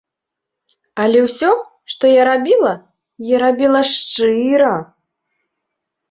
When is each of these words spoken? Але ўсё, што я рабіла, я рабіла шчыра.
Але 1.01 1.19
ўсё, 1.25 1.49
што 1.93 2.03
я 2.11 2.23
рабіла, 2.29 2.71
я 3.33 3.37
рабіла 3.43 3.81
шчыра. 3.91 4.71